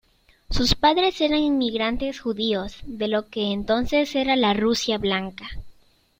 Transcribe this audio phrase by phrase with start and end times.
[0.49, 5.47] Sus padres eran inmigrantes judíos de lo que entonces era la Rusia blanca.